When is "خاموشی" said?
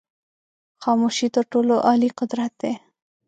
0.83-1.27